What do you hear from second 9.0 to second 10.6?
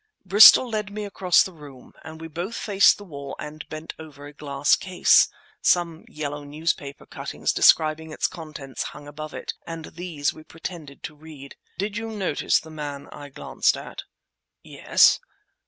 above it, and these we